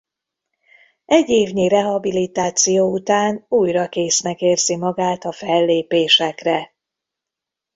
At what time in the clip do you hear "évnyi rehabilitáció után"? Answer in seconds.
1.29-3.45